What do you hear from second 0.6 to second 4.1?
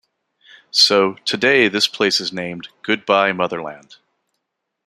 So, today this place is named Goodbye, Motherland!